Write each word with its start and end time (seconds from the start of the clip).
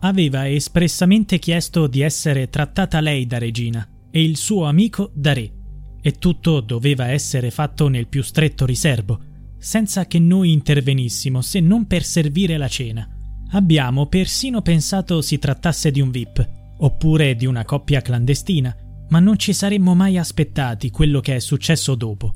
Aveva 0.00 0.48
espressamente 0.48 1.38
chiesto 1.38 1.88
di 1.88 2.02
essere 2.02 2.48
trattata 2.48 3.00
lei 3.00 3.26
da 3.26 3.38
regina 3.38 3.86
e 4.10 4.22
il 4.22 4.36
suo 4.36 4.64
amico 4.64 5.10
da 5.12 5.32
re, 5.32 5.52
e 6.00 6.12
tutto 6.12 6.60
doveva 6.60 7.08
essere 7.08 7.50
fatto 7.50 7.88
nel 7.88 8.06
più 8.06 8.22
stretto 8.22 8.64
riservo, 8.64 9.20
senza 9.58 10.06
che 10.06 10.20
noi 10.20 10.52
intervenissimo 10.52 11.40
se 11.42 11.58
non 11.60 11.86
per 11.86 12.04
servire 12.04 12.56
la 12.56 12.68
cena. 12.68 13.08
Abbiamo 13.50 14.06
persino 14.06 14.62
pensato 14.62 15.20
si 15.20 15.38
trattasse 15.38 15.90
di 15.90 16.00
un 16.00 16.10
VIP, 16.10 16.48
oppure 16.78 17.34
di 17.34 17.46
una 17.46 17.64
coppia 17.64 18.00
clandestina, 18.00 18.76
ma 19.08 19.18
non 19.18 19.36
ci 19.36 19.52
saremmo 19.52 19.94
mai 19.94 20.16
aspettati 20.16 20.90
quello 20.90 21.20
che 21.20 21.36
è 21.36 21.40
successo 21.40 21.96
dopo. 21.96 22.34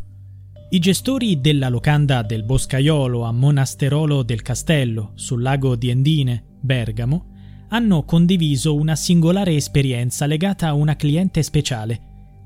I 0.71 0.79
gestori 0.79 1.41
della 1.41 1.69
locanda 1.69 2.23
del 2.23 2.45
Boscaiolo 2.45 3.23
a 3.23 3.31
Monasterolo 3.31 4.23
del 4.23 4.43
Castello, 4.43 5.13
sul 5.15 5.43
lago 5.43 5.77
di 5.77 5.91
Endine, 5.91 6.45
Bergamo, 6.61 7.32
hanno 7.73 8.05
condiviso 8.05 8.75
una 8.75 8.95
singolare 8.95 9.55
esperienza 9.55 10.27
legata 10.27 10.69
a 10.69 10.75
una 10.75 10.95
cliente 10.95 11.43
speciale, 11.43 12.01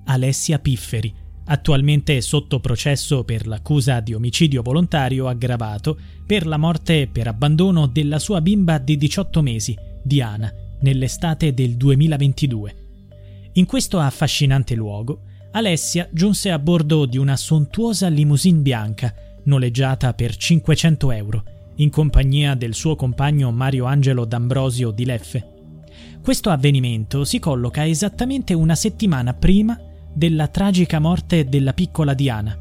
Alessia 0.05 0.61
Pifferi, 0.61 1.13
attualmente 1.47 2.21
sotto 2.21 2.61
processo 2.61 3.25
per 3.25 3.49
l'accusa 3.49 3.99
di 3.99 4.15
omicidio 4.15 4.63
volontario 4.63 5.27
aggravato 5.27 5.99
per 6.25 6.47
la 6.47 6.57
morte 6.57 7.09
per 7.11 7.27
abbandono 7.27 7.87
della 7.87 8.21
sua 8.21 8.41
bimba 8.41 8.79
di 8.79 8.97
18 8.97 9.43
mesi, 9.43 9.77
Diana, 10.03 10.53
nell'estate 10.81 11.53
del 11.53 11.77
2022. 11.77 12.77
In 13.55 13.67
questo 13.67 13.99
affascinante 13.99 14.77
luogo, 14.77 15.23
Alessia 15.51 16.09
giunse 16.13 16.53
a 16.53 16.59
bordo 16.61 17.05
di 17.05 17.19
una 17.19 17.37
sontuosa 17.37 18.07
limousine 18.07 18.61
bianca, 18.61 19.13
noleggiata 19.45 20.15
per 20.15 20.37
500 20.37 21.11
euro, 21.11 21.45
in 21.77 21.91
compagnia 21.91 22.55
del 22.55 22.75
suo 22.75 22.97
compagno 22.97 23.51
Mario 23.51 23.85
Angelo 23.85 24.25
D'Ambrosio 24.25 24.91
di 24.91 25.05
Leffe. 25.05 25.53
Questo 26.23 26.51
avvenimento 26.51 27.25
si 27.25 27.39
colloca 27.39 27.87
esattamente 27.87 28.55
una 28.55 28.75
settimana 28.75 29.35
prima 29.35 29.79
della 30.13 30.49
tragica 30.49 30.99
morte 30.99 31.45
della 31.45 31.73
piccola 31.73 32.15
Diana. 32.15 32.57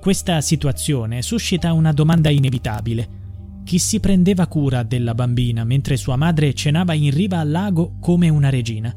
Questa 0.00 0.40
situazione 0.40 1.22
suscita 1.22 1.72
una 1.72 1.92
domanda 1.92 2.30
inevitabile. 2.30 3.22
Chi 3.64 3.78
si 3.78 3.98
prendeva 3.98 4.46
cura 4.46 4.82
della 4.82 5.14
bambina 5.14 5.64
mentre 5.64 5.96
sua 5.96 6.16
madre 6.16 6.54
cenava 6.54 6.92
in 6.92 7.10
riva 7.10 7.38
al 7.40 7.50
lago 7.50 7.96
come 7.98 8.28
una 8.28 8.50
regina? 8.50 8.94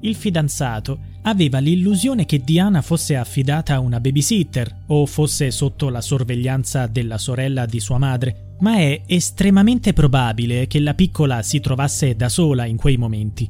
Il 0.00 0.14
fidanzato 0.14 0.98
aveva 1.28 1.58
l'illusione 1.58 2.24
che 2.24 2.40
Diana 2.40 2.82
fosse 2.82 3.16
affidata 3.16 3.74
a 3.74 3.80
una 3.80 4.00
babysitter 4.00 4.82
o 4.86 5.06
fosse 5.06 5.50
sotto 5.50 5.88
la 5.88 6.00
sorveglianza 6.00 6.86
della 6.86 7.18
sorella 7.18 7.66
di 7.66 7.80
sua 7.80 7.98
madre, 7.98 8.54
ma 8.60 8.76
è 8.76 9.02
estremamente 9.06 9.92
probabile 9.92 10.66
che 10.66 10.78
la 10.78 10.94
piccola 10.94 11.42
si 11.42 11.60
trovasse 11.60 12.14
da 12.14 12.28
sola 12.28 12.64
in 12.64 12.76
quei 12.76 12.96
momenti. 12.96 13.48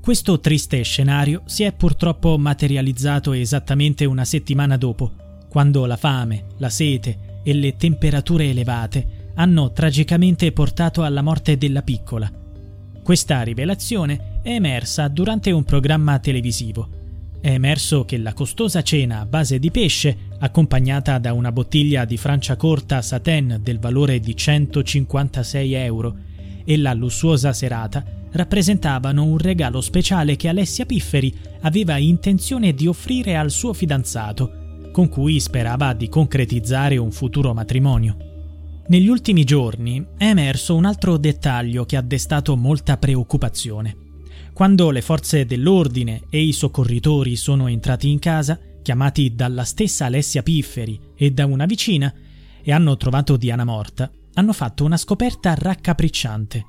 Questo 0.00 0.40
triste 0.40 0.80
scenario 0.82 1.42
si 1.44 1.62
è 1.62 1.72
purtroppo 1.72 2.38
materializzato 2.38 3.32
esattamente 3.32 4.06
una 4.06 4.24
settimana 4.24 4.78
dopo, 4.78 5.12
quando 5.50 5.84
la 5.84 5.98
fame, 5.98 6.46
la 6.56 6.70
sete 6.70 7.42
e 7.44 7.52
le 7.52 7.76
temperature 7.76 8.48
elevate 8.48 9.32
hanno 9.34 9.72
tragicamente 9.72 10.52
portato 10.52 11.02
alla 11.02 11.22
morte 11.22 11.58
della 11.58 11.82
piccola. 11.82 12.32
Questa 13.02 13.42
rivelazione 13.42 14.40
è 14.42 14.52
emersa 14.52 15.06
durante 15.08 15.50
un 15.50 15.64
programma 15.64 16.18
televisivo 16.18 16.99
è 17.40 17.50
emerso 17.50 18.04
che 18.04 18.18
la 18.18 18.34
costosa 18.34 18.82
cena 18.82 19.20
a 19.20 19.26
base 19.26 19.58
di 19.58 19.70
pesce, 19.70 20.28
accompagnata 20.38 21.18
da 21.18 21.32
una 21.32 21.50
bottiglia 21.50 22.04
di 22.04 22.16
Franciacorta 22.16 23.00
Satin 23.00 23.60
del 23.62 23.78
valore 23.78 24.20
di 24.20 24.36
156 24.36 25.72
euro, 25.72 26.16
e 26.64 26.76
la 26.76 26.92
lussuosa 26.92 27.52
serata 27.52 28.04
rappresentavano 28.32 29.24
un 29.24 29.38
regalo 29.38 29.80
speciale 29.80 30.36
che 30.36 30.48
Alessia 30.48 30.84
Pifferi 30.84 31.34
aveva 31.62 31.96
intenzione 31.96 32.74
di 32.74 32.86
offrire 32.86 33.36
al 33.36 33.50
suo 33.50 33.72
fidanzato, 33.72 34.88
con 34.92 35.08
cui 35.08 35.40
sperava 35.40 35.94
di 35.94 36.08
concretizzare 36.08 36.96
un 36.96 37.10
futuro 37.10 37.54
matrimonio. 37.54 38.16
Negli 38.88 39.08
ultimi 39.08 39.44
giorni 39.44 40.04
è 40.16 40.24
emerso 40.24 40.74
un 40.74 40.84
altro 40.84 41.16
dettaglio 41.16 41.84
che 41.84 41.96
ha 41.96 42.02
destato 42.02 42.56
molta 42.56 42.98
preoccupazione. 42.98 43.99
Quando 44.60 44.90
le 44.90 45.00
forze 45.00 45.46
dell'ordine 45.46 46.24
e 46.28 46.42
i 46.42 46.52
soccorritori 46.52 47.34
sono 47.34 47.66
entrati 47.66 48.10
in 48.10 48.18
casa, 48.18 48.60
chiamati 48.82 49.34
dalla 49.34 49.64
stessa 49.64 50.04
Alessia 50.04 50.42
Pifferi 50.42 51.00
e 51.16 51.30
da 51.30 51.46
una 51.46 51.64
vicina, 51.64 52.12
e 52.60 52.70
hanno 52.70 52.98
trovato 52.98 53.38
Diana 53.38 53.64
morta, 53.64 54.10
hanno 54.34 54.52
fatto 54.52 54.84
una 54.84 54.98
scoperta 54.98 55.54
raccapricciante. 55.54 56.66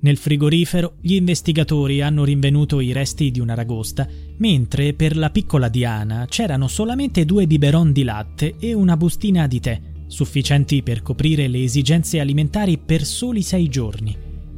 Nel 0.00 0.18
frigorifero 0.18 0.96
gli 1.00 1.14
investigatori 1.14 2.02
hanno 2.02 2.24
rinvenuto 2.24 2.78
i 2.78 2.92
resti 2.92 3.30
di 3.30 3.40
una 3.40 3.54
ragosta, 3.54 4.06
mentre 4.36 4.92
per 4.92 5.16
la 5.16 5.30
piccola 5.30 5.70
Diana 5.70 6.26
c'erano 6.28 6.68
solamente 6.68 7.24
due 7.24 7.46
biberon 7.46 7.90
di 7.90 8.02
latte 8.02 8.56
e 8.58 8.74
una 8.74 8.98
bustina 8.98 9.46
di 9.46 9.60
tè, 9.60 9.80
sufficienti 10.08 10.82
per 10.82 11.00
coprire 11.00 11.48
le 11.48 11.62
esigenze 11.62 12.20
alimentari 12.20 12.76
per 12.76 13.02
soli 13.02 13.40
sei 13.40 13.70
giorni. 13.70 14.14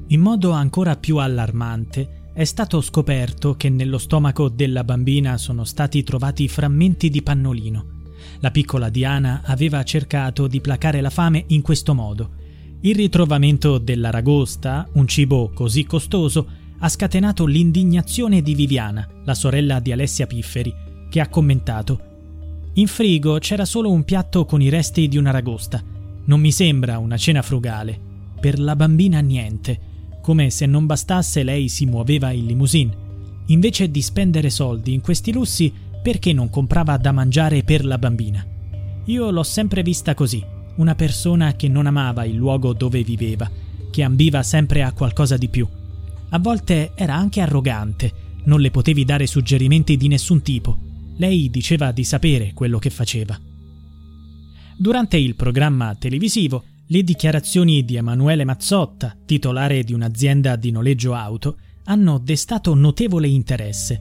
In 0.09 0.21
modo 0.21 0.51
ancora 0.51 0.97
più 0.97 1.19
allarmante, 1.19 2.22
è 2.35 2.45
stato 2.45 2.81
scoperto 2.81 3.57
che 3.57 3.69
nello 3.69 3.99
stomaco 3.99 4.49
della 4.49 4.85
bambina 4.85 5.37
sono 5.37 5.65
stati 5.65 6.03
trovati 6.03 6.49
frammenti 6.49 7.11
di 7.11 7.23
pannolino. 7.23 7.85
La 8.41 8.51
piccola 8.51 8.89
Diana 8.89 9.43
aveva 9.45 9.83
cercato 9.83 10.47
di 10.47 10.63
placare 10.63 11.03
la 11.03 11.11
fame 11.11 11.45
in 11.49 11.61
questo 11.61 11.93
modo. 11.93 12.31
Il 12.81 12.95
ritrovamento 12.95 13.77
dell'aragosta, 13.77 14.89
un 14.93 15.07
cibo 15.07 15.51
così 15.53 15.85
costoso, 15.85 16.49
ha 16.79 16.89
scatenato 16.89 17.45
l'indignazione 17.45 18.41
di 18.41 18.55
Viviana, 18.55 19.07
la 19.25 19.35
sorella 19.35 19.79
di 19.79 19.93
Alessia 19.93 20.27
Pifferi, 20.27 20.75
che 21.11 21.21
ha 21.21 21.29
commentato 21.29 22.01
In 22.75 22.87
frigo 22.87 23.39
c'era 23.39 23.67
solo 23.67 23.91
un 23.91 24.05
piatto 24.05 24.47
con 24.47 24.63
i 24.63 24.71
resti 24.71 25.07
di 25.07 25.19
un'aragosta. 25.19 25.83
Non 26.25 26.41
mi 26.41 26.51
sembra 26.51 26.97
una 26.97 27.19
cena 27.19 27.43
frugale. 27.43 28.01
Per 28.41 28.59
la 28.59 28.75
bambina 28.75 29.21
niente 29.21 29.91
come 30.23 30.49
se 30.49 30.65
non 30.65 30.87
bastasse 30.87 31.43
lei 31.43 31.69
si 31.69 31.85
muoveva 31.85 32.31
in 32.31 32.47
limousine. 32.47 32.97
Invece 33.49 33.91
di 33.91 34.01
spendere 34.01 34.49
soldi 34.49 34.95
in 34.95 35.03
questi 35.03 35.33
lussi, 35.33 35.71
perché 36.03 36.33
non 36.33 36.49
comprava 36.49 36.97
da 36.97 37.13
mangiare 37.13 37.63
per 37.63 37.85
la 37.85 37.99
bambina? 37.99 38.47
Io 39.07 39.31
l'ho 39.31 39.43
sempre 39.43 39.83
vista 39.83 40.15
così, 40.15 40.43
una 40.77 40.95
persona 40.95 41.55
che 41.55 41.69
non 41.69 41.87
amava 41.87 42.25
il 42.25 42.37
luogo 42.37 42.73
dove 42.73 43.03
viveva, 43.03 43.51
che 43.91 44.03
ambiva 44.03 44.43
sempre 44.43 44.83
a 44.83 44.93
qualcosa 44.93 45.37
di 45.37 45.49
più. 45.49 45.69
A 46.31 46.39
volte 46.39 46.93
era 46.95 47.15
anche 47.15 47.41
arrogante, 47.41 48.13
non 48.45 48.61
le 48.61 48.71
potevi 48.71 49.05
dare 49.05 49.27
suggerimenti 49.27 49.97
di 49.97 50.09
nessun 50.09 50.41
tipo. 50.41 50.79
Lei 51.17 51.51
diceva 51.51 51.93
di 51.93 52.05
sapere 52.05 52.53
quello 52.55 52.79
che 52.79 52.91
faceva. 52.91 53.39
Durante 54.77 55.17
il 55.17 55.35
programma 55.35 55.95
televisivo 55.95 56.65
le 56.93 57.03
dichiarazioni 57.03 57.87
di 57.87 57.97
Emanuele 57.97 58.45
Mazzotta, 58.45 59.17
titolare 59.25 59.83
di 59.83 59.95
un'azienda 59.95 60.57
di 60.57 60.71
noleggio 60.71 61.15
auto, 61.15 61.57
hanno 61.85 62.19
destato 62.19 62.75
notevole 62.75 63.29
interesse. 63.29 64.01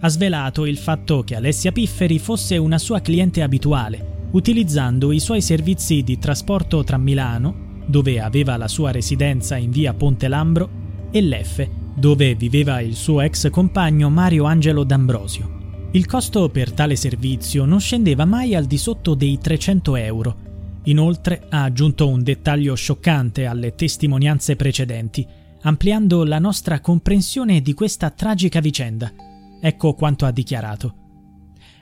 Ha 0.00 0.08
svelato 0.08 0.66
il 0.66 0.76
fatto 0.76 1.22
che 1.22 1.36
Alessia 1.36 1.70
Pifferi 1.70 2.18
fosse 2.18 2.56
una 2.56 2.78
sua 2.78 2.98
cliente 2.98 3.42
abituale, 3.42 4.26
utilizzando 4.32 5.12
i 5.12 5.20
suoi 5.20 5.40
servizi 5.40 6.02
di 6.02 6.18
trasporto 6.18 6.82
tra 6.82 6.96
Milano, 6.96 7.84
dove 7.86 8.18
aveva 8.18 8.56
la 8.56 8.66
sua 8.66 8.90
residenza 8.90 9.56
in 9.56 9.70
via 9.70 9.94
Ponte 9.94 10.26
Lambro, 10.26 10.68
e 11.12 11.22
l'F, 11.22 11.68
dove 11.94 12.34
viveva 12.34 12.80
il 12.80 12.96
suo 12.96 13.20
ex 13.20 13.50
compagno 13.50 14.10
Mario 14.10 14.46
Angelo 14.46 14.82
D'Ambrosio. 14.82 15.60
Il 15.92 16.06
costo 16.06 16.48
per 16.48 16.72
tale 16.72 16.96
servizio 16.96 17.64
non 17.66 17.78
scendeva 17.78 18.24
mai 18.24 18.56
al 18.56 18.64
di 18.64 18.78
sotto 18.78 19.14
dei 19.14 19.38
300 19.38 19.94
euro. 19.94 20.36
Inoltre 20.84 21.46
ha 21.48 21.62
aggiunto 21.62 22.08
un 22.08 22.22
dettaglio 22.22 22.74
scioccante 22.74 23.46
alle 23.46 23.74
testimonianze 23.74 24.56
precedenti, 24.56 25.26
ampliando 25.62 26.24
la 26.24 26.38
nostra 26.38 26.80
comprensione 26.80 27.60
di 27.60 27.72
questa 27.74 28.10
tragica 28.10 28.60
vicenda. 28.60 29.12
Ecco 29.60 29.94
quanto 29.94 30.26
ha 30.26 30.32
dichiarato. 30.32 30.94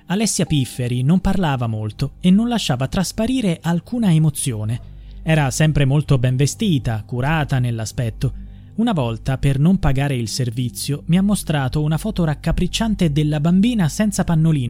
Alessia 0.07 0.45
Pifferi 0.45 1.03
non 1.03 1.21
parlava 1.21 1.67
molto 1.67 2.15
e 2.21 2.31
non 2.31 2.49
lasciava 2.49 2.89
trasparire 2.89 3.59
alcuna 3.63 4.13
emozione. 4.13 4.81
Era 5.23 5.51
sempre 5.51 5.85
molto 5.85 6.19
ben 6.19 6.37
vestita, 6.37 7.03
curata 7.07 7.59
nell'aspetto, 7.59 8.49
una 8.81 8.93
volta, 8.95 9.37
per 9.37 9.59
non 9.59 9.79
pagare 9.79 10.17
il 10.17 10.29
servizio, 10.29 11.03
mi 11.07 11.19
ha 11.19 11.23
mostrato 11.23 11.83
una 11.83 11.99
foto 11.99 12.25
raccapricciante 12.25 13.13
della 13.13 13.39
bambina 13.39 13.91
senza 13.91 14.25
pannolino. 14.25 14.70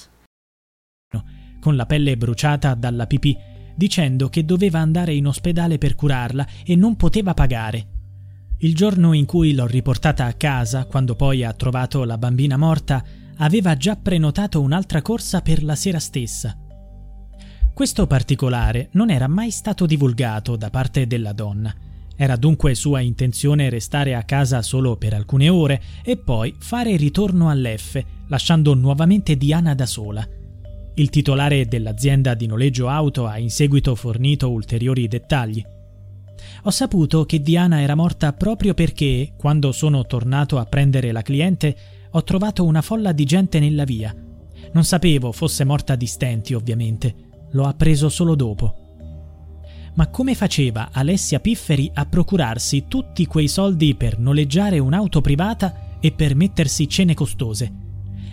Con 1.61 1.75
la 1.75 1.85
pelle 1.85 2.17
bruciata 2.17 2.73
dalla 2.73 3.05
pipì, 3.05 3.37
dicendo 3.75 4.29
che 4.29 4.43
doveva 4.43 4.79
andare 4.79 5.13
in 5.13 5.27
ospedale 5.27 5.77
per 5.77 5.93
curarla 5.93 6.47
e 6.65 6.75
non 6.75 6.95
poteva 6.95 7.35
pagare. 7.35 7.87
Il 8.57 8.75
giorno 8.75 9.13
in 9.13 9.25
cui 9.25 9.53
l'ho 9.53 9.67
riportata 9.67 10.25
a 10.25 10.33
casa, 10.33 10.85
quando 10.85 11.15
poi 11.15 11.43
ha 11.43 11.53
trovato 11.53 12.03
la 12.03 12.17
bambina 12.17 12.57
morta, 12.57 13.03
aveva 13.37 13.77
già 13.77 13.95
prenotato 13.95 14.59
un'altra 14.59 15.01
corsa 15.01 15.41
per 15.41 15.63
la 15.63 15.75
sera 15.75 15.99
stessa. 15.99 16.57
Questo 17.73 18.07
particolare 18.07 18.89
non 18.93 19.09
era 19.09 19.27
mai 19.27 19.51
stato 19.51 19.85
divulgato 19.85 20.55
da 20.55 20.69
parte 20.71 21.07
della 21.07 21.33
donna. 21.33 21.73
Era 22.15 22.35
dunque 22.35 22.75
sua 22.75 22.99
intenzione 22.99 23.69
restare 23.69 24.15
a 24.15 24.23
casa 24.23 24.61
solo 24.61 24.97
per 24.97 25.13
alcune 25.13 25.49
ore 25.49 25.81
e 26.03 26.17
poi 26.17 26.55
fare 26.59 26.95
ritorno 26.97 27.49
all'F, 27.49 28.03
lasciando 28.27 28.73
nuovamente 28.73 29.37
Diana 29.37 29.73
da 29.73 29.85
sola. 29.85 30.27
Il 30.95 31.09
titolare 31.09 31.67
dell'azienda 31.67 32.33
di 32.33 32.47
noleggio 32.47 32.89
auto 32.89 33.25
ha 33.25 33.37
in 33.37 33.49
seguito 33.49 33.95
fornito 33.95 34.51
ulteriori 34.51 35.07
dettagli. 35.07 35.63
Ho 36.63 36.69
saputo 36.69 37.25
che 37.25 37.41
Diana 37.41 37.81
era 37.81 37.95
morta 37.95 38.33
proprio 38.33 38.73
perché, 38.73 39.33
quando 39.37 39.71
sono 39.71 40.05
tornato 40.05 40.57
a 40.57 40.65
prendere 40.65 41.11
la 41.11 41.21
cliente, 41.21 41.75
ho 42.11 42.23
trovato 42.23 42.65
una 42.65 42.81
folla 42.81 43.13
di 43.13 43.23
gente 43.23 43.59
nella 43.59 43.85
via. 43.85 44.13
Non 44.73 44.83
sapevo 44.83 45.31
fosse 45.31 45.63
morta 45.63 45.95
di 45.95 46.05
stenti, 46.05 46.53
ovviamente. 46.53 47.15
L'ho 47.51 47.65
appreso 47.65 48.09
solo 48.09 48.35
dopo. 48.35 48.75
Ma 49.93 50.07
come 50.07 50.35
faceva 50.35 50.89
Alessia 50.91 51.39
Pifferi 51.39 51.89
a 51.93 52.05
procurarsi 52.05 52.85
tutti 52.87 53.25
quei 53.25 53.47
soldi 53.47 53.95
per 53.95 54.19
noleggiare 54.19 54.79
un'auto 54.79 55.21
privata 55.21 55.97
e 55.99 56.11
per 56.11 56.35
mettersi 56.35 56.87
cene 56.87 57.13
costose? 57.13 57.90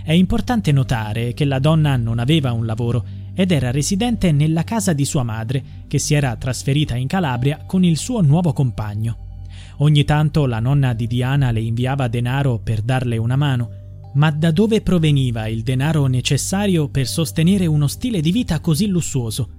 È 0.09 0.13
importante 0.13 0.73
notare 0.73 1.35
che 1.35 1.45
la 1.45 1.59
donna 1.59 1.95
non 1.99 2.19
aveva 2.19 2.53
un 2.53 2.65
lavoro 2.65 3.05
ed 3.35 3.53
era 3.53 3.71
residente 3.71 4.33
nella 4.33 4.65
casa 4.65 4.95
di 4.95 5.05
sua 5.05 5.23
madre, 5.23 5.85
che 5.87 5.99
si 5.99 6.15
era 6.15 6.35
trasferita 6.37 6.97
in 6.97 7.07
Calabria 7.07 7.65
con 7.67 7.85
il 7.85 7.99
suo 7.99 8.23
nuovo 8.23 8.55
compagno. 8.55 9.43
Ogni 9.81 10.05
tanto 10.05 10.47
la 10.47 10.61
nonna 10.61 10.95
di 10.95 11.07
Diana 11.07 11.51
le 11.51 11.61
inviava 11.61 12.09
denaro 12.09 12.59
per 12.59 12.81
darle 12.81 13.19
una 13.19 13.37
mano, 13.37 13.71
ma 14.15 14.31
da 14.31 14.51
dove 14.51 14.81
proveniva 14.81 15.47
il 15.47 15.63
denaro 15.63 16.07
necessario 16.07 16.89
per 16.89 17.07
sostenere 17.07 17.67
uno 17.67 17.87
stile 17.87 18.23
di 18.23 18.33
vita 18.33 18.61
così 18.61 18.87
lussuoso? 18.87 19.51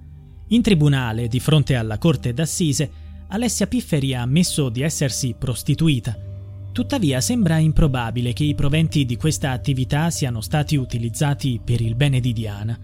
In 0.47 0.63
tribunale, 0.63 1.27
di 1.27 1.39
fronte 1.39 1.75
alla 1.75 1.99
corte 1.99 2.33
d'assise, 2.33 2.89
Alessia 3.27 3.67
Pifferi 3.67 4.15
ha 4.15 4.23
ammesso 4.23 4.69
di 4.69 4.81
essersi 4.81 5.35
prostituita 5.37 6.28
Tuttavia 6.71 7.19
sembra 7.19 7.57
improbabile 7.57 8.31
che 8.31 8.43
i 8.43 8.55
proventi 8.55 9.03
di 9.03 9.17
questa 9.17 9.51
attività 9.51 10.09
siano 10.11 10.39
stati 10.39 10.75
utilizzati 10.75 11.59
per 11.63 11.81
il 11.81 11.95
bene 11.95 12.19
di 12.19 12.31
Diana. 12.31 12.79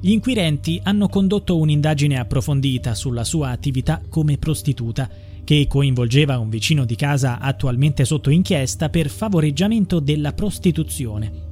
Gli 0.00 0.10
inquirenti 0.10 0.80
hanno 0.82 1.08
condotto 1.08 1.58
un'indagine 1.58 2.18
approfondita 2.18 2.94
sulla 2.94 3.24
sua 3.24 3.50
attività 3.50 4.00
come 4.08 4.38
prostituta, 4.38 5.08
che 5.42 5.66
coinvolgeva 5.68 6.38
un 6.38 6.48
vicino 6.48 6.84
di 6.84 6.96
casa 6.96 7.38
attualmente 7.38 8.04
sotto 8.04 8.30
inchiesta 8.30 8.88
per 8.88 9.08
favoreggiamento 9.08 10.00
della 10.00 10.32
prostituzione. 10.32 11.44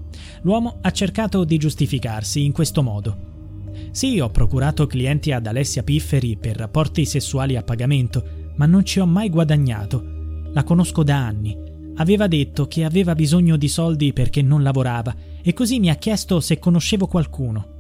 L'uomo 0.43 0.79
ha 0.81 0.91
cercato 0.91 1.45
di 1.45 1.59
giustificarsi 1.59 2.45
in 2.45 2.53
questo 2.53 2.83
modo. 2.83 3.33
Sì, 3.91 4.21
ho 4.21 4.31
procurato 4.31 4.87
clienti 4.87 5.33
ad 5.33 5.47
Alessia 5.47 5.83
Pifferi 5.83 6.37
per 6.37 6.57
rapporti 6.57 7.05
sessuali 7.05 7.57
a 7.57 7.63
pagamento, 7.63 8.53
ma 8.57 8.67
non 8.67 8.85
ci 8.85 9.01
ho 9.01 9.07
mai 9.07 9.29
guadagnato. 9.31 10.14
La 10.55 10.63
conosco 10.63 11.03
da 11.03 11.17
anni. 11.17 11.57
Aveva 11.97 12.29
detto 12.29 12.69
che 12.69 12.85
aveva 12.85 13.17
bisogno 13.17 13.57
di 13.57 13.67
soldi 13.67 14.13
perché 14.13 14.41
non 14.41 14.63
lavorava 14.63 15.15
e 15.43 15.53
così 15.53 15.81
mi 15.81 15.91
ha 15.91 15.97
chiesto 15.97 16.39
se 16.39 16.61
conoscevo 16.61 17.09
qualcuno. 17.09 17.73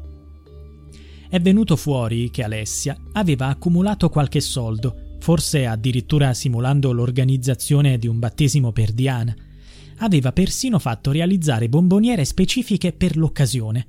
È 1.28 1.40
venuto 1.40 1.76
fuori 1.76 2.31
che 2.31 2.43
Alessia 2.43 2.97
aveva 3.12 3.47
accumulato 3.47 4.09
qualche 4.09 4.40
soldo, 4.40 5.16
forse 5.21 5.66
addirittura 5.66 6.35
simulando 6.35 6.93
l'organizzazione 6.93 7.97
di 7.97 8.09
un 8.09 8.19
battesimo 8.19 8.73
per 8.73 8.90
Diana. 8.90 9.35
Aveva 9.99 10.33
persino 10.33 10.81
fatto 10.81 11.12
realizzare 11.12 11.69
bomboniere 11.69 12.25
specifiche 12.25 12.93
per 12.93 13.16
l'occasione. 13.16 13.87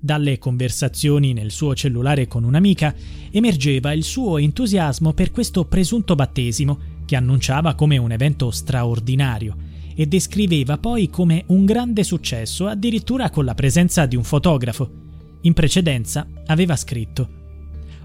Dalle 0.00 0.38
conversazioni 0.38 1.32
nel 1.32 1.52
suo 1.52 1.76
cellulare 1.76 2.26
con 2.26 2.42
un'amica 2.42 2.92
emergeva 3.30 3.92
il 3.92 4.02
suo 4.02 4.38
entusiasmo 4.38 5.12
per 5.12 5.30
questo 5.30 5.64
presunto 5.64 6.16
battesimo 6.16 6.94
che 7.06 7.16
annunciava 7.16 7.74
come 7.74 7.96
un 7.96 8.12
evento 8.12 8.50
straordinario 8.50 9.56
e 9.94 10.06
descriveva 10.06 10.76
poi 10.76 11.08
come 11.08 11.44
un 11.46 11.64
grande 11.64 12.04
successo 12.04 12.66
addirittura 12.66 13.30
con 13.30 13.46
la 13.46 13.54
presenza 13.54 14.04
di 14.04 14.14
un 14.14 14.24
fotografo. 14.24 14.90
In 15.40 15.54
precedenza 15.54 16.26
aveva 16.46 16.76
scritto 16.76 17.28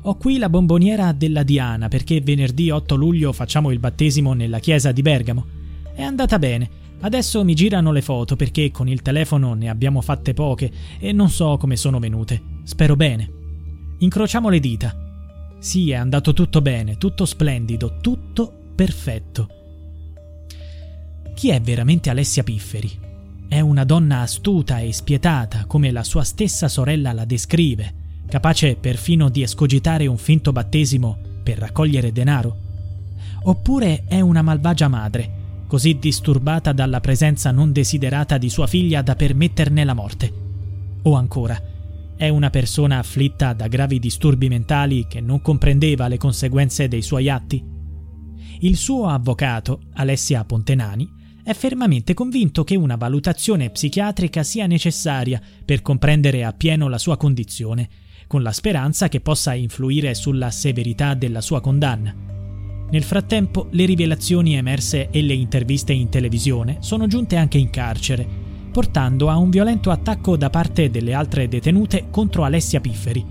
Ho 0.04 0.16
qui 0.16 0.38
la 0.38 0.48
bomboniera 0.48 1.12
della 1.12 1.44
Diana 1.44 1.90
perché 1.90 2.22
venerdì 2.22 2.70
8 2.70 2.96
luglio 2.96 3.34
facciamo 3.34 3.72
il 3.72 3.80
battesimo 3.80 4.32
nella 4.32 4.60
chiesa 4.60 4.94
di 4.94 5.02
Bergamo. 5.02 5.46
È 5.94 6.02
andata 6.02 6.40
bene. 6.40 6.80
Adesso 7.02 7.44
mi 7.44 7.56
girano 7.56 7.92
le 7.92 8.02
foto 8.02 8.36
perché 8.36 8.72
con 8.72 8.88
il 8.88 9.02
telefono 9.02 9.54
ne 9.56 9.70
abbiamo 9.70 10.02
fatte 10.02 10.34
poche 10.34 10.72
e 11.00 11.12
non 11.12 11.30
so 11.30 11.58
come 11.58 11.76
sono 11.76 12.00
venute. 12.00 12.42
Spero 12.64 12.96
bene. 12.96 13.30
Incrociamo 13.98 14.50
le 14.50 14.60
dita. 14.60 14.96
Sì, 15.60 15.92
è 15.92 15.96
andato 15.96 16.32
tutto 16.34 16.62
bene, 16.62 16.98
tutto 16.98 17.26
splendido, 17.26 17.98
tutto 18.00 18.61
perfetto. 18.82 19.48
Chi 21.36 21.50
è 21.50 21.62
veramente 21.62 22.10
Alessia 22.10 22.42
Pifferi? 22.42 22.90
È 23.48 23.60
una 23.60 23.84
donna 23.84 24.22
astuta 24.22 24.80
e 24.80 24.92
spietata, 24.92 25.66
come 25.66 25.92
la 25.92 26.04
sua 26.04 26.24
stessa 26.24 26.68
sorella 26.68 27.14
la 27.14 27.26
descrive, 27.26 27.94
capace 28.28 28.76
perfino 28.78 29.30
di 29.30 29.44
escogitare 29.44 30.08
un 30.08 30.18
finto 30.18 30.52
battesimo 30.52 31.16
per 31.44 31.60
raccogliere 31.60 32.12
denaro? 32.12 32.58
Oppure 33.44 34.06
è 34.08 34.20
una 34.20 34.42
malvagia 34.42 34.88
madre, 34.88 35.66
così 35.68 36.00
disturbata 36.00 36.72
dalla 36.72 37.02
presenza 37.02 37.52
non 37.52 37.72
desiderata 37.72 38.40
di 38.40 38.50
sua 38.50 38.66
figlia 38.66 39.04
da 39.04 39.16
permetterne 39.16 39.84
la 39.84 39.94
morte? 39.94 40.34
O 41.04 41.14
ancora, 41.14 41.62
è 42.16 42.30
una 42.30 42.50
persona 42.50 42.98
afflitta 42.98 43.54
da 43.54 43.68
gravi 43.68 44.00
disturbi 44.00 44.50
mentali 44.50 45.06
che 45.08 45.22
non 45.22 45.40
comprendeva 45.40 46.08
le 46.08 46.18
conseguenze 46.18 46.88
dei 46.88 47.04
suoi 47.04 47.30
atti? 47.30 47.81
Il 48.60 48.78
suo 48.78 49.08
avvocato, 49.08 49.82
Alessia 49.94 50.44
Pontenani, 50.44 51.20
è 51.44 51.54
fermamente 51.54 52.14
convinto 52.14 52.64
che 52.64 52.76
una 52.76 52.96
valutazione 52.96 53.70
psichiatrica 53.70 54.44
sia 54.44 54.68
necessaria 54.68 55.42
per 55.66 55.82
comprendere 55.82 56.44
appieno 56.44 56.88
la 56.88 56.98
sua 56.98 57.18
condizione, 57.18 57.90
con 58.28 58.44
la 58.44 58.52
speranza 58.52 59.10
che 59.10 59.20
possa 59.20 59.54
influire 59.54 60.14
sulla 60.14 60.52
severità 60.52 61.16
della 61.16 61.42
sua 61.42 61.60
condanna. 61.60 62.16
Nel 62.92 63.04
frattempo, 63.04 63.68
le 63.72 63.86
rivelazioni 63.86 64.56
emerse 64.56 65.10
e 65.10 65.22
le 65.22 65.34
interviste 65.34 65.94
in 65.94 66.10
televisione 66.10 66.78
sono 66.82 67.08
giunte 67.08 67.38
anche 67.38 67.58
in 67.58 67.70
carcere, 67.70 68.28
portando 68.72 69.30
a 69.30 69.38
un 69.38 69.50
violento 69.50 69.92
attacco 69.92 70.38
da 70.38 70.50
parte 70.50 70.90
delle 70.90 71.14
altre 71.14 71.48
detenute 71.48 72.08
contro 72.10 72.44
Alessia 72.44 72.80
Pifferi. 72.80 73.26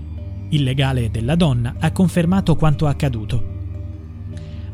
Il 0.49 0.63
legale 0.63 1.09
della 1.09 1.35
donna 1.35 1.75
ha 1.79 1.91
confermato 1.91 2.55
quanto 2.55 2.87
accaduto. 2.87 3.50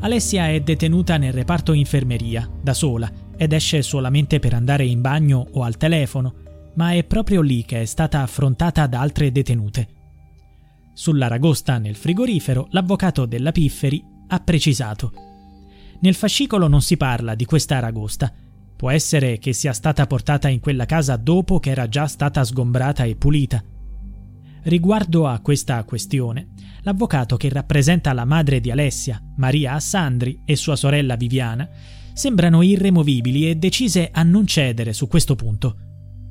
Alessia 0.00 0.48
è 0.48 0.60
detenuta 0.60 1.16
nel 1.16 1.32
reparto 1.32 1.72
infermeria, 1.72 2.48
da 2.62 2.72
sola, 2.72 3.10
ed 3.36 3.52
esce 3.52 3.82
solamente 3.82 4.38
per 4.38 4.54
andare 4.54 4.84
in 4.84 5.00
bagno 5.00 5.46
o 5.52 5.62
al 5.62 5.76
telefono, 5.76 6.34
ma 6.74 6.92
è 6.92 7.02
proprio 7.02 7.40
lì 7.40 7.64
che 7.64 7.82
è 7.82 7.84
stata 7.84 8.22
affrontata 8.22 8.86
da 8.86 9.00
altre 9.00 9.32
detenute. 9.32 9.88
Sulla 10.94 11.26
ragosta 11.26 11.78
nel 11.78 11.96
frigorifero, 11.96 12.68
l'avvocato 12.70 13.26
della 13.26 13.50
Pifferi 13.50 14.04
ha 14.28 14.38
precisato. 14.40 15.12
Nel 16.00 16.14
fascicolo 16.14 16.68
non 16.68 16.82
si 16.82 16.96
parla 16.96 17.34
di 17.34 17.44
questa 17.44 17.80
ragosta. 17.80 18.32
Può 18.76 18.90
essere 18.90 19.38
che 19.38 19.52
sia 19.52 19.72
stata 19.72 20.06
portata 20.06 20.48
in 20.48 20.60
quella 20.60 20.86
casa 20.86 21.16
dopo 21.16 21.58
che 21.58 21.70
era 21.70 21.88
già 21.88 22.06
stata 22.06 22.44
sgombrata 22.44 23.02
e 23.02 23.16
pulita. 23.16 23.62
Riguardo 24.62 25.26
a 25.26 25.40
questa 25.40 25.82
questione, 25.84 26.48
l'avvocato 26.82 27.36
che 27.36 27.48
rappresenta 27.48 28.12
la 28.12 28.24
madre 28.24 28.60
di 28.60 28.70
Alessia, 28.70 29.22
Maria 29.36 29.74
Assandri, 29.74 30.42
e 30.44 30.56
sua 30.56 30.76
sorella 30.76 31.16
Viviana, 31.16 31.68
sembrano 32.12 32.62
irremovibili 32.62 33.48
e 33.48 33.54
decise 33.54 34.10
a 34.12 34.22
non 34.22 34.46
cedere 34.46 34.92
su 34.92 35.06
questo 35.06 35.36
punto. 35.36 35.76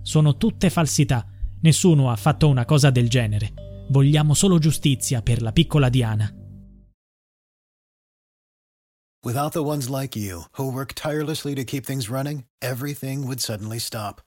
Sono 0.01 0.38
tutte 0.38 0.69
falsità, 0.69 1.25
nessuno 1.62 2.12
ha 2.12 2.15
fatto 2.15 2.48
una 2.48 2.65
cosa 2.65 2.89
del 2.89 3.10
genere. 3.10 3.86
Vogliamo 3.89 4.34
solo 4.34 4.60
giustizia 4.60 5.22
per 5.22 5.41
la 5.41 5.51
piccola 5.51 5.89
Diana. 5.89 6.31
Without 9.24 9.51
the 9.51 9.63
ones 9.63 9.89
like 9.89 10.15
you, 10.15 10.46
who 10.57 10.72
work 10.72 10.93
tirelessly 10.93 11.53
to 11.55 11.63
keep 11.63 11.86
things 11.86 12.07
running, 12.07 12.46
everything 12.62 13.25
would 13.25 13.39
suddenly 13.39 13.79
stop. 13.79 14.22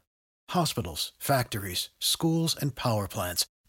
Hospitals, 0.51 1.13
factories, 1.19 1.91
schools, 1.99 2.57
and 2.61 2.75
power 2.75 3.07
plants, 3.07 3.47